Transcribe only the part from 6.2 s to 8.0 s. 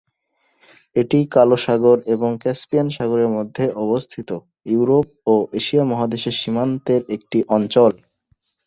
সীমান্তের একটি অঞ্চল।